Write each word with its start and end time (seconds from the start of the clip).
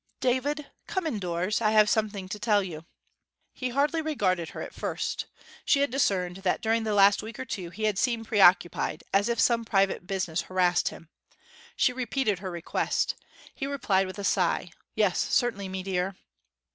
'David, 0.19 0.65
come 0.87 1.05
indoors. 1.05 1.61
I 1.61 1.69
have 1.73 1.87
something 1.87 2.27
to 2.29 2.39
tell 2.39 2.63
you.' 2.63 2.85
He 3.53 3.69
hardly 3.69 4.01
regarded 4.01 4.49
her 4.49 4.61
at 4.63 4.73
first. 4.73 5.27
She 5.63 5.81
had 5.81 5.91
discerned 5.91 6.37
that 6.37 6.59
during 6.59 6.85
the 6.85 6.95
last 6.95 7.21
week 7.21 7.37
or 7.37 7.45
two 7.45 7.69
he 7.69 7.83
had 7.83 7.99
seemed 7.99 8.27
preoccupied, 8.27 9.03
as 9.13 9.29
if 9.29 9.39
some 9.39 9.63
private 9.63 10.07
business 10.07 10.41
harassed 10.41 10.87
him. 10.87 11.09
She 11.75 11.93
repeated 11.93 12.39
her 12.39 12.49
request. 12.49 13.13
He 13.53 13.67
replied 13.67 14.07
with 14.07 14.17
a 14.17 14.23
sigh, 14.23 14.71
'Yes, 14.95 15.19
certainly, 15.19 15.69
mee 15.69 15.83
deer.' 15.83 16.15